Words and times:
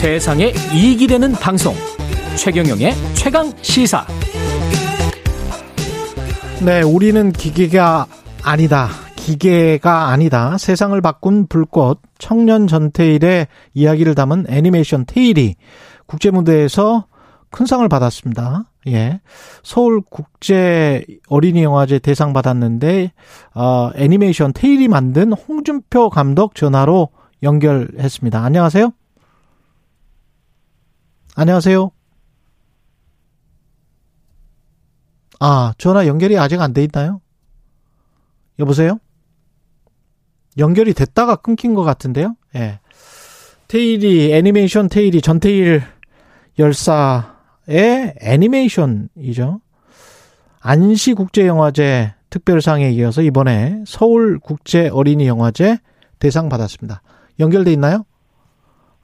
세상에 0.00 0.54
이익이 0.72 1.06
되는 1.08 1.32
방송 1.32 1.74
최경영의 2.34 2.94
최강 3.12 3.52
시사 3.60 4.06
네, 6.64 6.80
우리는 6.80 7.30
기계가 7.32 8.06
아니다. 8.42 8.88
기계가 9.16 10.08
아니다. 10.08 10.56
세상을 10.56 10.98
바꾼 11.02 11.46
불꽃 11.48 12.00
청년 12.18 12.66
전태일의 12.66 13.48
이야기를 13.74 14.14
담은 14.14 14.46
애니메이션 14.48 15.04
테일이 15.04 15.56
국제무대에서 16.06 17.04
큰 17.50 17.66
상을 17.66 17.86
받았습니다. 17.86 18.70
예. 18.86 19.20
서울 19.62 20.00
국제 20.08 21.04
어린이 21.28 21.62
영화제 21.62 21.98
대상 21.98 22.32
받았는데 22.32 23.12
어, 23.54 23.90
애니메이션 23.96 24.54
테일이 24.54 24.88
만든 24.88 25.34
홍준표 25.34 26.08
감독 26.08 26.54
전화로 26.54 27.10
연결했습니다. 27.42 28.42
안녕하세요. 28.42 28.92
안녕하세요. 31.40 31.90
아, 35.40 35.72
전화 35.78 36.06
연결이 36.06 36.36
아직 36.38 36.60
안 36.60 36.74
돼 36.74 36.84
있나요? 36.84 37.22
여보세요? 38.58 38.98
연결이 40.58 40.92
됐다가 40.92 41.36
끊긴 41.36 41.72
것 41.72 41.82
같은데요? 41.82 42.36
예. 42.56 42.80
테일이, 43.68 44.34
애니메이션 44.34 44.90
테일이 44.90 45.22
전테일 45.22 45.82
열사의 46.58 48.16
애니메이션이죠. 48.20 49.62
안시국제영화제 50.60 52.12
특별상에 52.28 52.90
이어서 52.90 53.22
이번에 53.22 53.82
서울국제어린이영화제 53.86 55.78
대상 56.18 56.50
받았습니다. 56.50 57.00
연결돼 57.38 57.72
있나요? 57.72 58.04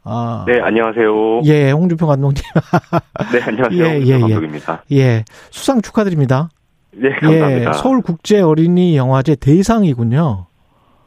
아. 0.08 0.44
네, 0.46 0.60
안녕하세요. 0.60 1.42
예, 1.46 1.72
홍준표 1.72 2.06
감독님. 2.06 2.40
네, 3.32 3.42
안녕하세요. 3.42 3.84
예, 3.84 4.00
예, 4.00 4.06
예. 4.06 4.18
감독입니다. 4.20 4.84
예. 4.92 5.24
수상 5.50 5.82
축하드립니다. 5.82 6.48
네, 6.92 7.10
감사합니다. 7.10 7.70
예, 7.70 7.72
서울국제 7.72 8.40
어린이 8.40 8.96
영화제 8.96 9.34
대상이군요. 9.34 10.46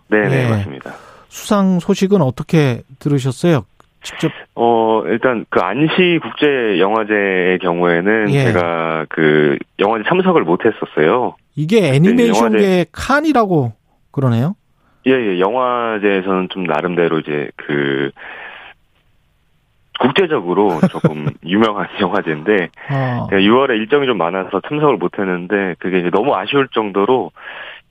네, 0.09 0.27
네, 0.27 0.45
예. 0.45 0.49
맞습니다. 0.49 0.91
수상 1.29 1.79
소식은 1.79 2.21
어떻게 2.21 2.81
들으셨어요? 2.99 3.63
직접 4.01 4.31
어 4.55 5.03
일단 5.05 5.45
그 5.49 5.59
안시 5.59 6.19
국제 6.21 6.79
영화제의 6.79 7.59
경우에는 7.59 8.29
예. 8.31 8.45
제가 8.45 9.05
그 9.09 9.57
영화제 9.79 10.03
참석을 10.09 10.43
못 10.43 10.61
했었어요. 10.65 11.35
이게 11.55 11.93
애니메이션계 11.93 12.87
칸이라고 12.91 13.73
그러네요. 14.11 14.55
예, 15.07 15.11
예. 15.11 15.39
영화제에서는 15.39 16.49
좀 16.49 16.63
나름대로 16.63 17.19
이제 17.19 17.49
그 17.55 18.11
국제적으로 19.99 20.79
조금 20.89 21.27
유명한 21.45 21.87
영화제인데 21.99 22.69
어. 22.91 23.27
6월에 23.31 23.71
일정이 23.71 24.05
좀 24.05 24.17
많아서 24.17 24.61
참석을 24.67 24.97
못 24.97 25.19
했는데 25.19 25.75
그게 25.79 25.99
이제 25.99 26.09
너무 26.09 26.35
아쉬울 26.35 26.69
정도로 26.73 27.31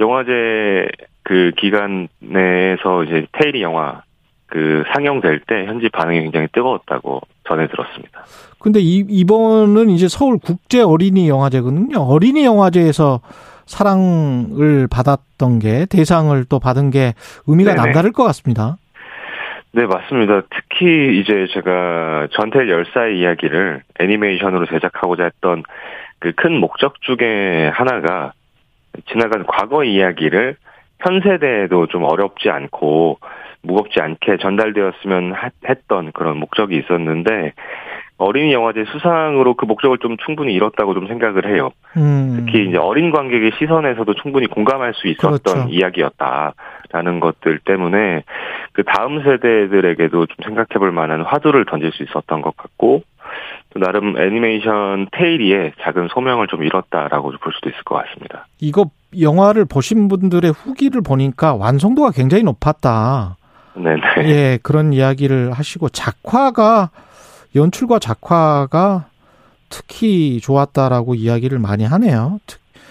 영화제 0.00 0.88
그 1.22 1.52
기간 1.56 2.08
내에서 2.20 3.04
이제 3.04 3.26
테일이 3.32 3.62
영화 3.62 4.02
그 4.46 4.82
상영될 4.94 5.40
때 5.46 5.66
현지 5.66 5.90
반응이 5.90 6.22
굉장히 6.22 6.48
뜨거웠다고 6.52 7.20
전해 7.46 7.68
들었습니다. 7.68 8.24
근데 8.58 8.80
이, 8.80 9.04
이번은 9.06 9.90
이제 9.90 10.08
서울 10.08 10.38
국제 10.38 10.80
어린이 10.80 11.28
영화제거든요. 11.28 11.98
어린이 11.98 12.44
영화제에서 12.44 13.20
사랑을 13.66 14.88
받았던 14.90 15.58
게 15.58 15.86
대상을 15.86 16.42
또 16.48 16.58
받은 16.58 16.90
게 16.90 17.12
의미가 17.46 17.74
네네. 17.74 17.84
남다를 17.84 18.12
것 18.12 18.24
같습니다. 18.24 18.78
네, 19.72 19.86
맞습니다. 19.86 20.42
특히 20.50 21.20
이제 21.20 21.46
제가 21.52 22.28
전태 22.32 22.68
열사의 22.68 23.18
이야기를 23.18 23.82
애니메이션으로 24.00 24.66
제작하고자 24.66 25.24
했던 25.24 25.62
그 26.18 26.32
큰 26.32 26.58
목적 26.58 27.00
중에 27.02 27.68
하나가 27.72 28.32
지나간 29.06 29.44
과거 29.46 29.84
이야기를 29.84 30.56
현 31.00 31.20
세대에도 31.20 31.86
좀 31.86 32.02
어렵지 32.02 32.50
않고 32.50 33.18
무겁지 33.62 34.00
않게 34.00 34.38
전달되었으면 34.38 35.34
했던 35.68 36.12
그런 36.12 36.38
목적이 36.38 36.78
있었는데 36.78 37.52
어린이 38.18 38.52
영화제 38.52 38.84
수상으로 38.92 39.54
그 39.54 39.64
목적을 39.64 39.98
좀 39.98 40.16
충분히 40.24 40.52
이뤘다고 40.54 40.92
좀 40.92 41.06
생각을 41.06 41.46
해요. 41.54 41.70
음. 41.96 42.44
특히 42.44 42.68
이제 42.68 42.76
어린 42.76 43.12
관객의 43.12 43.52
시선에서도 43.58 44.12
충분히 44.14 44.48
공감할 44.48 44.92
수 44.94 45.06
있었던 45.06 45.40
그렇죠. 45.40 45.68
이야기였다라는 45.70 47.20
것들 47.20 47.60
때문에 47.60 48.24
그 48.72 48.82
다음 48.82 49.22
세대들에게도 49.22 50.26
좀 50.26 50.36
생각해볼 50.44 50.90
만한 50.90 51.22
화두를 51.22 51.64
던질 51.64 51.92
수 51.92 52.02
있었던 52.02 52.42
것 52.42 52.56
같고 52.56 53.02
또 53.70 53.80
나름 53.80 54.16
애니메이션 54.18 55.06
테일리에 55.12 55.72
작은 55.82 56.08
소명을 56.08 56.48
좀 56.48 56.64
이뤘다라고 56.64 57.32
볼 57.40 57.52
수도 57.52 57.70
있을 57.70 57.82
것 57.84 57.96
같습니다. 57.96 58.46
이거 58.60 58.86
영화를 59.18 59.64
보신 59.64 60.08
분들의 60.08 60.50
후기를 60.50 61.02
보니까 61.02 61.54
완성도가 61.54 62.10
굉장히 62.10 62.42
높았다. 62.42 63.36
네네. 63.74 64.00
예, 64.28 64.58
그런 64.62 64.92
이야기를 64.92 65.52
하시고 65.52 65.88
작화가 65.90 66.90
연출과 67.54 67.98
작화가 67.98 69.06
특히 69.68 70.40
좋았다라고 70.40 71.14
이야기를 71.14 71.58
많이 71.58 71.84
하네요. 71.84 72.38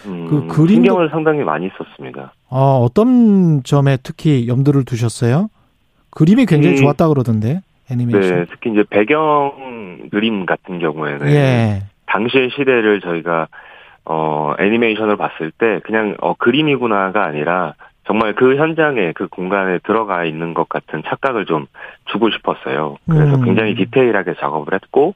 음, 0.05 0.27
그 0.29 0.47
그림 0.47 0.75
신경을 0.75 1.09
상당히 1.09 1.43
많이 1.43 1.69
썼습니다. 1.77 2.33
어, 2.49 2.79
어떤 2.83 3.63
점에 3.63 3.97
특히 4.03 4.47
염두를 4.47 4.85
두셨어요? 4.85 5.49
그림이 6.11 6.45
굉장히 6.45 6.77
음, 6.77 6.81
좋았다 6.81 7.07
그러던데 7.09 7.61
애니메이션. 7.91 8.39
네, 8.39 8.45
특히 8.49 8.71
이제 8.71 8.83
배경 8.89 10.09
그림 10.11 10.45
같은 10.45 10.79
경우에는 10.79 11.27
예. 11.27 11.83
당시의 12.07 12.49
시대를 12.51 13.01
저희가 13.01 13.47
어 14.05 14.53
애니메이션을 14.59 15.17
봤을 15.17 15.51
때 15.51 15.79
그냥 15.83 16.15
어 16.21 16.33
그림이구나가 16.35 17.25
아니라 17.25 17.75
정말 18.07 18.33
그 18.33 18.55
현장에 18.55 19.11
그 19.11 19.27
공간에 19.27 19.79
들어가 19.79 20.23
있는 20.23 20.53
것 20.53 20.69
같은 20.69 21.03
착각을 21.05 21.45
좀 21.45 21.67
주고 22.05 22.29
싶었어요. 22.31 22.97
그래서 23.05 23.35
음. 23.35 23.43
굉장히 23.43 23.75
디테일하게 23.75 24.35
작업을 24.39 24.73
했고 24.73 25.13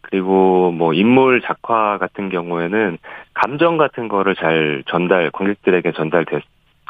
그리고 0.00 0.72
뭐 0.72 0.92
인물 0.92 1.40
작화 1.42 1.96
같은 1.98 2.28
경우에는 2.28 2.98
감정 3.34 3.76
같은 3.76 4.08
거를 4.08 4.34
잘 4.34 4.82
전달 4.86 5.30
관객들에게 5.30 5.92
전달됐 5.92 6.42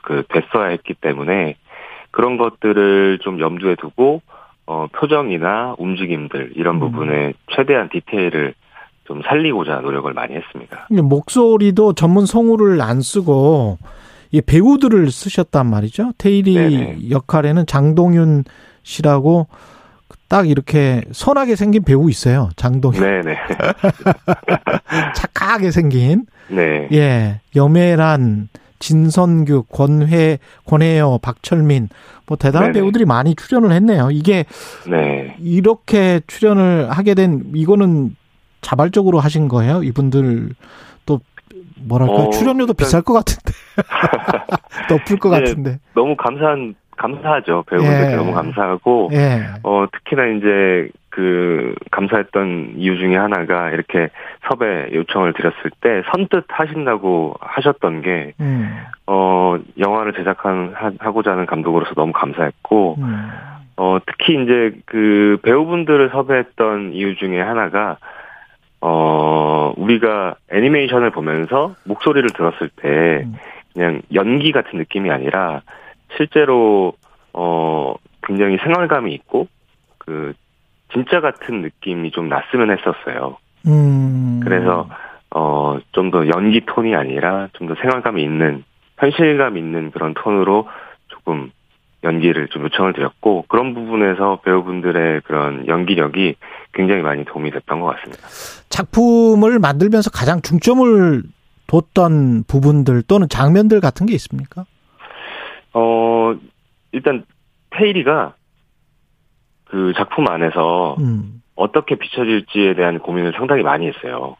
그 0.03 0.25
됐어야 0.29 0.69
했기 0.69 0.95
때문에 0.95 1.57
그런 2.11 2.39
것들을 2.39 3.19
좀 3.21 3.39
염두에 3.39 3.77
두고 3.77 4.23
어 4.67 4.87
표정이나 4.93 5.75
움직임들 5.79 6.53
이런 6.57 6.77
음. 6.77 6.81
부분에 6.81 7.35
최대한 7.55 7.91
디테일을 7.91 8.55
좀 9.05 9.21
살리고자 9.21 9.81
노력을 9.81 10.11
많이 10.15 10.35
했습니다. 10.35 10.89
목소리도 10.91 11.93
전문 11.93 12.25
성우를 12.25 12.81
안 12.81 13.03
쓰고 13.03 13.77
이 14.35 14.41
배우들을 14.41 15.13
쓰셨단 15.13 15.65
말이죠. 15.71 16.13
테일이 16.19 16.55
네네. 16.55 17.11
역할에는 17.11 17.67
장동윤 17.67 18.43
씨라고 18.83 19.47
딱 20.27 20.49
이렇게 20.49 21.03
선하게 21.13 21.55
생긴 21.55 21.85
배우 21.85 22.11
있어요. 22.11 22.51
장동윤. 22.57 23.01
네네. 23.01 23.37
착하게 25.15 25.71
생긴. 25.71 26.27
네. 26.49 26.89
예. 26.91 27.41
염혜란, 27.55 28.49
진선규, 28.81 29.67
권회, 29.71 30.39
권혜여, 30.67 31.21
박철민. 31.23 31.89
뭐 32.27 32.37
대단한 32.37 32.73
네네. 32.73 32.83
배우들이 32.83 33.05
많이 33.05 33.37
출연을 33.37 33.71
했네요. 33.71 34.11
이게. 34.11 34.47
네. 34.91 35.37
이렇게 35.39 36.23
출연을 36.27 36.91
하게 36.91 37.15
된, 37.15 37.53
이거는 37.55 38.17
자발적으로 38.63 39.21
하신 39.21 39.47
거예요? 39.47 39.85
이분들 39.85 40.57
뭐랄까 41.81 42.15
어, 42.15 42.31
출연료도 42.31 42.75
비쌀 42.75 43.03
것 43.03 43.15
같은데 43.15 43.53
높을 44.91 45.19
것 45.19 45.31
네, 45.31 45.41
같은데 45.41 45.79
너무 45.95 46.17
감사한 46.17 46.75
감사하죠 46.97 47.65
배우분들께 47.69 48.13
예. 48.13 48.17
너무 48.17 48.33
감사하고 48.33 49.11
예. 49.13 49.47
어 49.63 49.87
특히나 49.91 50.27
이제 50.27 50.89
그 51.11 51.75
감사했던 51.91 52.75
이유 52.77 52.97
중에 52.99 53.17
하나가 53.17 53.71
이렇게 53.71 54.11
섭외 54.49 54.89
요청을 54.93 55.33
드렸을 55.33 55.71
때 55.81 56.03
선뜻 56.13 56.45
하신다고 56.49 57.35
하셨던 57.41 58.03
게어 58.03 58.33
음. 58.41 59.65
영화를 59.79 60.13
제작한 60.15 60.75
하고자 60.99 61.33
하는 61.33 61.47
감독으로서 61.47 61.95
너무 61.95 62.13
감사했고 62.13 62.97
음. 62.99 63.31
어 63.77 63.99
특히 64.07 64.41
이제 64.41 64.73
그 64.87 65.39
배우분들을 65.43 66.11
섭외했던 66.11 66.93
이유 66.93 67.17
중에 67.17 67.41
하나가 67.41 67.99
어, 68.87 69.64
우리가 69.77 70.37
애니메이션을 70.51 71.11
보면서 71.11 71.75
목소리를 71.85 72.29
들었을 72.31 72.71
때 72.77 73.25
음. 73.27 73.35
그냥 73.73 74.03
연기 74.15 74.53
같은 74.53 74.79
느낌이 74.79 75.11
아니라 75.11 75.63
실제로 76.17 76.95
어, 77.33 77.95
굉장히 78.23 78.57
생활감이 78.59 79.13
있고 79.15 79.49
그 79.99 80.33
진짜 80.93 81.21
같은 81.21 81.63
느낌이 81.63 82.11
좀 82.13 82.29
났으면 82.29 82.71
했었어요. 82.71 83.37
음. 83.67 84.41
그래서 84.45 84.89
어, 85.31 85.79
좀 85.93 86.11
더 86.11 86.29
연기 86.29 86.61
톤이 86.65 86.95
아니라 86.95 87.49
좀 87.55 87.67
더 87.67 87.75
생활감이 87.75 88.23
있는 88.23 88.63
현실감 88.99 89.57
있는 89.57 89.91
그런 89.91 90.15
톤으로 90.15 90.69
조금 91.09 91.51
연기를 92.05 92.49
좀 92.49 92.63
요청을 92.65 92.93
드렸고 92.93 93.47
그런 93.49 93.75
부분에서 93.75 94.41
배우분들의 94.45 95.23
그런 95.23 95.67
연기력이 95.67 96.37
굉장히 96.75 97.03
많이 97.03 97.25
도움이 97.25 97.51
됐던 97.51 97.81
것 97.81 97.95
같습니다. 97.97 98.23
작품을 98.69 99.59
만들면서 99.59 100.11
가장 100.11 100.41
중점을 100.41 101.23
뒀던 101.67 102.45
부분들 102.45 103.03
또는 103.03 103.29
장면들 103.29 103.81
같은 103.81 104.07
게 104.07 104.15
있습니까? 104.15 104.65
어 105.73 106.35
일단 106.93 107.25
테일이가 107.71 108.35
그 109.67 109.93
작품 109.97 110.29
안에서 110.29 110.97
음. 111.01 111.43
어떻게 111.57 111.97
비춰질지에 111.97 112.75
대한 112.75 112.99
고민을 112.99 113.33
상당히 113.37 113.63
많이 113.63 113.87
했어요. 113.87 114.37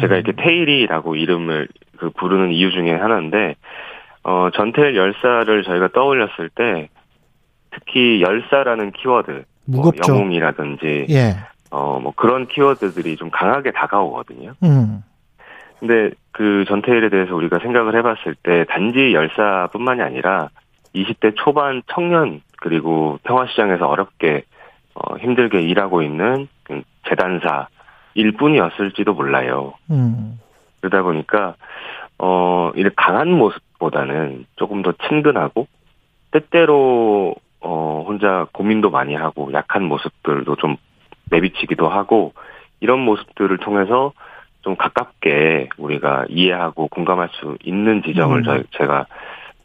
제가 0.00 0.14
음. 0.14 0.20
이렇게 0.20 0.32
테일이라고 0.40 1.16
이름을 1.16 1.68
그 1.96 2.10
부르는 2.10 2.52
이유 2.52 2.70
중에 2.72 2.92
하나인데 2.92 3.56
어, 4.24 4.48
전텔 4.54 4.96
열사를 4.96 5.62
저희가 5.64 5.88
떠올렸을 5.88 6.48
때 6.54 6.88
특히 7.70 8.22
열사라는 8.22 8.92
키워드, 8.92 9.30
뭐 9.30 9.44
무겁죠. 9.66 10.12
뭐 10.12 10.20
영웅이라든지 10.20 11.06
예. 11.10 11.36
어, 11.70 11.98
뭐 12.00 12.12
그런 12.14 12.46
키워드들이 12.46 13.16
좀 13.16 13.30
강하게 13.30 13.72
다가오거든요. 13.72 14.52
음. 14.62 15.02
근데 15.80 16.10
그 16.30 16.64
전태일에 16.68 17.10
대해서 17.10 17.34
우리가 17.34 17.58
생각을 17.58 17.96
해봤을 17.96 18.34
때 18.42 18.64
단지 18.68 19.12
열사뿐만이 19.12 20.02
아니라 20.02 20.48
20대 20.94 21.34
초반 21.36 21.82
청년 21.92 22.40
그리고 22.58 23.18
평화시장에서 23.24 23.86
어렵게 23.86 24.44
어, 24.94 25.16
힘들게 25.16 25.60
일하고 25.60 26.02
있는 26.02 26.48
그 26.62 26.82
재단사 27.08 27.68
일뿐이었을지도 28.14 29.12
몰라요. 29.12 29.74
음. 29.90 30.38
그러다 30.80 31.02
보니까 31.02 31.56
어, 32.18 32.70
이렇게 32.74 32.94
강한 32.96 33.30
모습보다는 33.30 34.46
조금 34.56 34.82
더 34.82 34.92
친근하고, 35.08 35.66
때때로, 36.30 37.34
어, 37.64 38.04
혼자 38.06 38.46
고민도 38.52 38.90
많이 38.90 39.14
하고, 39.14 39.50
약한 39.52 39.84
모습들도 39.84 40.56
좀 40.56 40.76
내비치기도 41.30 41.88
하고, 41.88 42.34
이런 42.80 43.00
모습들을 43.00 43.56
통해서 43.58 44.12
좀 44.60 44.76
가깝게 44.76 45.70
우리가 45.78 46.26
이해하고 46.28 46.88
공감할 46.88 47.30
수 47.32 47.56
있는 47.64 48.02
지점을 48.02 48.36
음. 48.36 48.42
저, 48.44 48.62
제가 48.78 49.06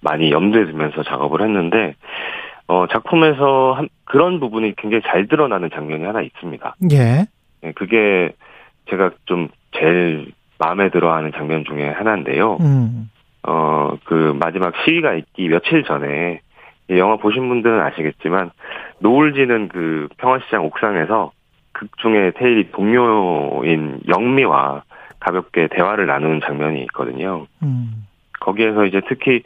많이 0.02 0.32
염두에 0.32 0.66
두면서 0.66 1.04
작업을 1.04 1.42
했는데, 1.42 1.96
어, 2.68 2.88
작품에서 2.88 3.74
한, 3.74 3.90
그런 4.06 4.40
부분이 4.40 4.76
굉장히 4.78 5.04
잘 5.06 5.28
드러나는 5.28 5.70
장면이 5.70 6.06
하나 6.06 6.22
있습니다. 6.22 6.76
예. 6.92 7.26
네, 7.62 7.72
그게 7.74 8.32
제가 8.90 9.12
좀 9.26 9.50
제일 9.72 10.32
마음에 10.58 10.90
들어하는 10.90 11.32
장면 11.34 11.66
중에 11.66 11.90
하나인데요. 11.90 12.58
음. 12.62 13.10
어, 13.44 13.98
그 14.06 14.38
마지막 14.40 14.74
시위가 14.86 15.16
있기 15.16 15.50
며칠 15.50 15.84
전에 15.84 16.42
영화 16.98 17.18
보신 17.18 17.48
분들은 17.50 17.80
아시겠지만 17.82 18.52
노을지는 19.00 19.68
그 19.70 20.08
평화시장 20.18 20.66
옥상에서 20.66 21.32
극 21.72 21.98
중에 22.00 22.32
테일이 22.36 22.72
동료인 22.72 24.00
영미와 24.08 24.84
가볍게 25.20 25.68
대화를 25.68 26.08
나누는 26.08 26.42
장면이 26.42 26.82
있거든요. 26.84 27.46
음. 27.62 28.06
거기에서 28.40 28.86
이제 28.86 29.02
특히 29.08 29.44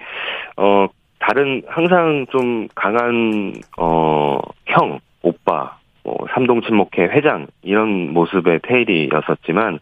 어 0.57 0.88
다른 1.19 1.63
항상 1.68 2.25
좀 2.31 2.68
강한 2.75 3.54
어형 3.78 5.00
오빠 5.22 5.78
뭐 6.04 6.28
삼동 6.34 6.62
친목회 6.62 7.04
회장 7.04 7.48
이런 7.62 8.13
모습의 8.13 8.60
테일이었었지만 8.63 9.80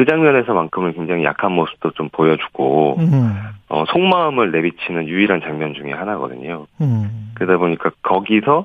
그 0.00 0.06
장면에서만큼은 0.06 0.94
굉장히 0.94 1.24
약한 1.24 1.52
모습도 1.52 1.90
좀 1.90 2.08
보여주고 2.10 2.96
음. 3.00 3.38
어, 3.68 3.84
속마음을 3.86 4.50
내비치는 4.50 5.06
유일한 5.08 5.42
장면 5.42 5.74
중에 5.74 5.92
하나거든요. 5.92 6.66
음. 6.80 7.32
그러다 7.34 7.58
보니까 7.58 7.90
거기서 8.00 8.64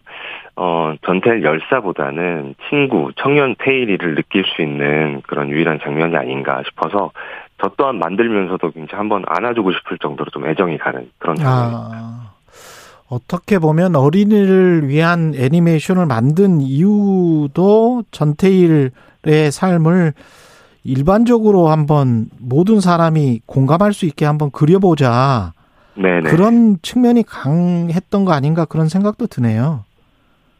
어, 0.55 0.93
전텔 1.05 1.43
열사보다는 1.43 2.55
친구, 2.69 3.11
청년 3.17 3.53
테일이를 3.59 4.15
느낄 4.15 4.45
수 4.45 4.61
있는 4.61 5.21
그런 5.27 5.49
유일한 5.49 5.81
장면이 5.83 6.15
아닌가 6.15 6.63
싶어서 6.69 7.11
저 7.61 7.69
또한 7.75 7.99
만들면서도 7.99 8.71
굉장히 8.71 8.97
한번 8.97 9.25
안아주고 9.27 9.73
싶을 9.73 9.97
정도로 9.97 10.29
좀 10.31 10.47
애정이 10.47 10.77
가는 10.77 11.11
그런 11.17 11.35
장면입니다. 11.35 11.89
아. 11.91 12.31
어떻게 13.09 13.59
보면 13.59 13.97
어린이를 13.97 14.87
위한 14.87 15.33
애니메이션을 15.35 16.05
만든 16.05 16.61
이유도 16.61 18.03
전태일의 18.11 19.51
삶을 19.51 20.13
일반적으로 20.85 21.67
한번 21.69 22.27
모든 22.39 22.79
사람이 22.79 23.41
공감할 23.47 23.91
수 23.91 24.05
있게 24.05 24.25
한번 24.25 24.51
그려보자. 24.51 25.51
네네. 25.95 26.29
그런 26.29 26.77
측면이 26.81 27.23
강했던 27.23 28.25
거 28.25 28.33
아닌가 28.33 28.65
그런 28.65 28.87
생각도 28.87 29.27
드네요. 29.27 29.83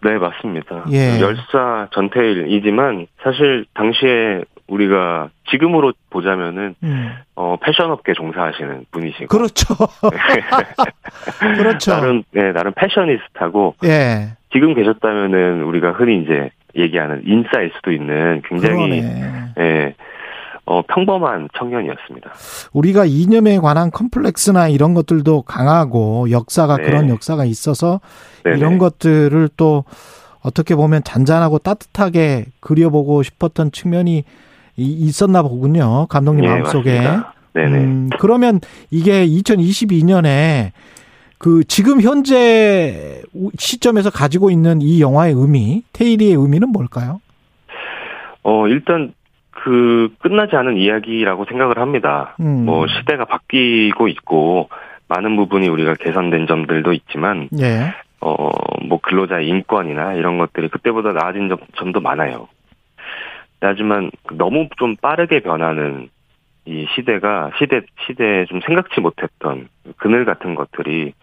네, 0.04 0.18
맞습니다. 0.18 0.86
예. 0.92 1.20
열사 1.20 1.88
전태일이지만 1.94 3.08
사실 3.24 3.66
당시에 3.74 4.44
우리가 4.68 5.30
지금으로 5.50 5.94
보자면은 6.10 6.76
음. 6.84 7.12
어 7.36 7.56
패션 7.62 7.92
업계 7.92 8.14
종사하시는 8.14 8.86
분이시고 8.92 9.28
그렇죠. 9.28 9.76
그렇죠. 11.58 11.92
나름 11.92 12.24
네 12.32 12.52
나름 12.52 12.74
패셔니스타고 12.76 13.76
예. 13.84 14.30
지금 14.52 14.74
계셨다면은 14.74 15.64
우리가 15.64 15.92
흔히 15.92 16.24
이제 16.24 16.50
얘기하는 16.76 17.22
인싸일 17.26 17.72
수도 17.76 17.92
있는 17.92 18.42
굉장히 18.48 19.02
그러네. 19.02 19.54
예 19.60 19.96
어, 20.66 20.82
평범한 20.82 21.50
청년이었습니다. 21.58 22.32
우리가 22.74 23.06
이념에 23.06 23.60
관한 23.60 23.92
컴플렉스나 23.92 24.70
이런 24.70 24.94
것들도 24.94 25.44
강하고 25.44 26.32
역사가 26.32 26.78
네. 26.78 26.84
그런 26.84 27.10
역사가 27.10 27.46
있어서 27.46 28.02
네네. 28.44 28.58
이런 28.58 28.78
것들을 28.78 29.50
또 29.58 29.84
어떻게 30.42 30.76
보면 30.76 31.04
잔잔하고 31.04 31.60
따뜻하게 31.60 32.46
그려보고 32.60 33.24
싶었던 33.24 33.72
측면이 33.72 34.24
있었나 34.78 35.42
보군요. 35.44 36.08
감독님 36.08 36.46
네, 36.46 36.50
마음속에. 36.50 37.00
네네. 37.54 37.78
음, 37.78 38.10
그러면 38.20 38.60
이게 38.92 39.26
2022년에 39.26 40.72
그 41.38 41.64
지금 41.66 42.02
현재 42.02 43.22
시점에서 43.58 44.10
가지고 44.10 44.50
있는 44.50 44.82
이 44.82 45.02
영화의 45.02 45.34
의미, 45.34 45.84
테일리의 45.94 46.34
의미는 46.34 46.70
뭘까요? 46.70 47.22
어, 48.44 48.68
일단 48.68 49.14
그 49.66 50.10
끝나지 50.20 50.56
않은 50.56 50.78
이야기라고 50.78 51.46
생각을 51.46 51.80
합니다. 51.80 52.36
음. 52.40 52.66
뭐 52.66 52.86
시대가 52.86 53.26
바뀌고 53.26 54.08
있고 54.10 54.70
많은 55.08 55.36
부분이 55.36 55.68
우리가 55.70 55.96
개선된 55.96 56.46
점들도 56.46 56.94
있지만 56.94 57.50
예. 57.60 57.92
어뭐 58.20 59.00
근로자의 59.02 59.48
인권이나 59.48 60.14
이런 60.14 60.38
것들이 60.38 60.68
그때보다 60.70 61.14
나아진 61.14 61.50
점, 61.50 61.58
점도 61.78 62.00
많아요. 62.00 62.48
하지만 63.60 64.12
너무 64.34 64.70
좀 64.78 64.96
빠르게 64.98 65.40
변하는 65.40 66.10
이 66.66 66.86
시대가 66.94 67.50
시대 67.58 67.82
시대에 68.06 68.46
좀 68.46 68.62
생각지 68.68 69.02
못했던 69.02 69.68
그늘 69.98 70.26
같은 70.26 70.54
것들이 70.54 71.14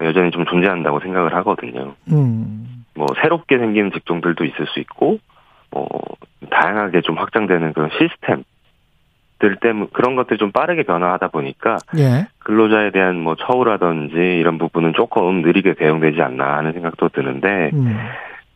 여전히 0.00 0.32
좀 0.32 0.44
존재한다고 0.44 0.98
생각을 0.98 1.34
하거든요. 1.36 1.94
음. 2.10 2.84
뭐 2.96 3.06
새롭게 3.22 3.58
생기는 3.58 3.92
직종들도 3.92 4.44
있을 4.44 4.66
수 4.66 4.80
있고 4.80 5.20
뭐 5.70 5.88
다양하게 6.60 7.02
좀 7.02 7.16
확장되는 7.18 7.72
그런 7.72 7.90
시스템 7.98 8.44
들 9.38 9.56
때문 9.56 9.88
그런 9.92 10.16
것들이 10.16 10.38
좀 10.38 10.50
빠르게 10.50 10.82
변화하다 10.84 11.28
보니까 11.28 11.76
예. 11.98 12.26
근로자에 12.38 12.90
대한 12.90 13.20
뭐 13.20 13.36
처우라든지 13.36 14.14
이런 14.16 14.56
부분은 14.56 14.94
조금 14.94 15.42
느리게 15.42 15.74
대응되지 15.74 16.22
않나 16.22 16.56
하는 16.56 16.72
생각도 16.72 17.10
드는데 17.10 17.70
음. 17.74 17.98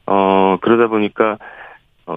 어 0.06 0.56
그러다 0.62 0.86
보니까 0.86 1.36
어 2.06 2.16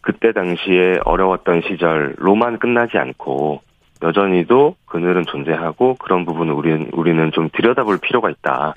그때 0.00 0.32
당시에 0.32 0.98
어려웠던 1.04 1.62
시절로만 1.68 2.58
끝나지 2.58 2.98
않고 2.98 3.62
여전히도 4.02 4.74
그늘은 4.86 5.24
존재하고 5.26 5.94
그런 5.94 6.24
부분을 6.24 6.52
우리는 6.52 6.88
우리는 6.92 7.30
좀 7.30 7.48
들여다볼 7.52 7.98
필요가 7.98 8.28
있다 8.28 8.74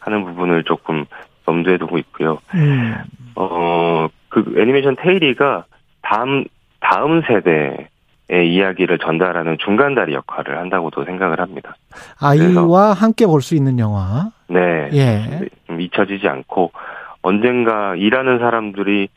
하는 0.00 0.24
부분을 0.24 0.64
조금 0.64 1.04
염두에 1.46 1.78
두고 1.78 1.96
있고요. 1.98 2.38
음. 2.54 2.96
어 3.36 4.08
그 4.44 4.60
애니메이션 4.60 4.96
테일리가 4.96 5.64
다음 6.02 6.44
다음 6.80 7.22
세대의 7.22 8.54
이야기를 8.54 8.98
전달하는 8.98 9.56
중간다리 9.58 10.14
역할을 10.14 10.58
한다고도 10.58 11.04
생각을 11.04 11.40
합니다. 11.40 11.76
아이와 12.20 12.92
함께 12.92 13.26
볼 13.26 13.40
수 13.42 13.54
있는 13.54 13.78
영화. 13.78 14.30
네. 14.48 14.88
예. 14.92 15.48
잊혀지지 15.78 16.28
않고 16.28 16.72
언젠가 17.22 17.94
일하는 17.96 18.38
사람들이 18.38 19.08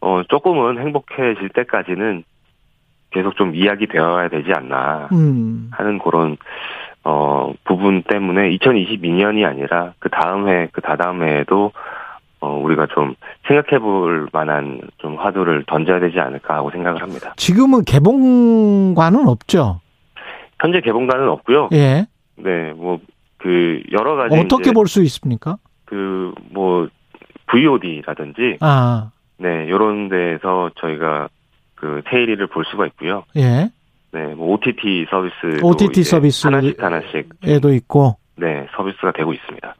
어 0.00 0.22
조금은 0.28 0.78
행복해질 0.78 1.48
때까지는 1.50 2.22
계속 3.10 3.36
좀 3.36 3.54
이야기 3.54 3.86
되어야 3.86 4.28
되지 4.28 4.52
않나 4.52 5.08
음. 5.12 5.70
하는 5.72 5.98
그런 5.98 6.36
어 7.02 7.52
부분 7.64 8.02
때문에 8.02 8.50
2022년이 8.50 9.46
아니라 9.46 9.94
그 9.98 10.10
다음 10.10 10.48
해, 10.48 10.68
그 10.72 10.80
다다음 10.82 11.22
해에도 11.22 11.72
어, 12.40 12.48
우리가 12.58 12.86
좀 12.94 13.14
생각해 13.48 13.78
볼 13.80 14.28
만한 14.32 14.80
좀 14.98 15.16
화두를 15.16 15.64
던져야 15.66 16.00
되지 16.00 16.18
않을까 16.20 16.54
하고 16.56 16.70
생각을 16.70 17.00
합니다. 17.02 17.32
지금은 17.36 17.84
개봉관은 17.84 19.26
없죠? 19.28 19.80
현재 20.60 20.80
개봉관은 20.80 21.28
없고요. 21.28 21.68
예. 21.72 22.06
네, 22.36 22.72
뭐, 22.74 22.98
그, 23.38 23.82
여러 23.92 24.16
가지. 24.16 24.36
어떻게 24.38 24.72
볼 24.72 24.86
수 24.86 25.02
있습니까? 25.02 25.56
그 25.86 26.32
뭐 26.50 26.88
VOD라든지 27.48 28.56
아. 28.60 29.10
네, 29.38 29.68
요런 29.68 30.08
데에서 30.08 30.70
저희가 30.80 31.28
그 31.74 32.02
테일리를 32.10 32.44
볼 32.48 32.64
수가 32.70 32.86
있고요. 32.86 33.24
예. 33.36 33.70
네, 34.12 34.34
뭐 34.34 34.52
OTT 34.54 35.06
서비스 35.10 35.62
OTT 35.62 36.02
서비스 36.02 36.46
하나씩 36.46 36.82
하나씩 36.82 37.28
에도 37.44 37.72
있고 37.74 38.16
네, 38.36 38.66
서비스가 38.76 39.12
되고 39.12 39.32
있습니다. 39.32 39.74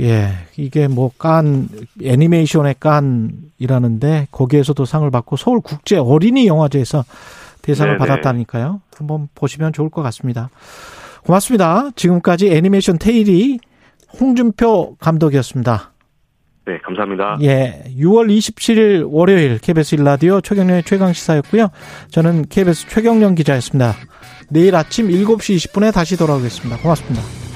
예, 0.00 0.28
이게 0.56 0.88
뭐 0.88 1.12
깐 1.18 1.68
애니메이션의 2.02 2.74
깐이라는데 2.80 4.28
거기에서도 4.32 4.84
상을 4.84 5.08
받고 5.10 5.36
서울 5.36 5.60
국제 5.60 5.96
어린이 5.96 6.46
영화제에서 6.46 7.04
대상을 7.62 7.96
네네. 7.96 7.98
받았다니까요. 7.98 8.80
한번 8.96 9.28
보시면 9.34 9.72
좋을 9.72 9.90
것 9.90 10.02
같습니다. 10.02 10.50
고맙습니다. 11.24 11.90
지금까지 11.96 12.48
애니메이션 12.48 12.98
테일이 12.98 13.58
홍준표 14.20 14.96
감독이었습니다. 14.96 15.92
네, 16.66 16.78
감사합니다. 16.78 17.38
예, 17.42 17.84
6월 17.98 18.34
27일 18.36 19.06
월요일 19.10 19.58
KBS 19.58 19.96
일라디오 19.96 20.40
최경련의 20.40 20.82
최강 20.84 21.12
시사였고요. 21.12 21.68
저는 22.10 22.46
KBS 22.48 22.88
최경련 22.88 23.34
기자였습니다. 23.34 23.94
내일 24.50 24.74
아침 24.74 25.08
7시 25.08 25.56
20분에 25.56 25.92
다시 25.92 26.16
돌아오겠습니다. 26.16 26.78
고맙습니다. 26.78 27.53